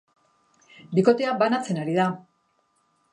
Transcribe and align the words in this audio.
Bikotea 0.99 1.35
banatzen 1.43 1.81
ari 1.83 1.93
da. 2.01 2.07